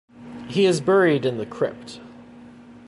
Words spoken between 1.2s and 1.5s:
in the